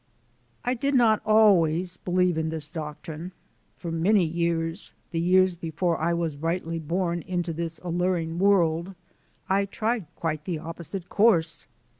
[0.65, 3.33] I did not always believe in this doctrine.
[3.75, 8.95] For many years the years before I was rightly born into this alluring world
[9.47, 11.67] I tried quite the opposite course.